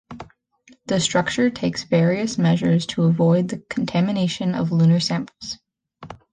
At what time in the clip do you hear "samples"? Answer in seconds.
4.99-5.59